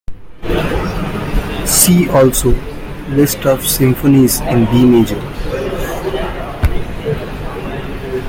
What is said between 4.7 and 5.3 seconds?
major.